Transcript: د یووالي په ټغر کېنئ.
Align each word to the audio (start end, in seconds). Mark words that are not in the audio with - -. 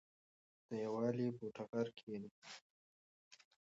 د 0.67 0.69
یووالي 0.83 1.27
په 1.37 1.45
ټغر 1.55 1.87
کېنئ. 1.97 2.31